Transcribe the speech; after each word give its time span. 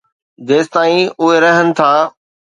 جيستائين 0.51 1.03
اهي 1.21 1.37
رهن 1.45 1.71
ٿا. 1.83 1.93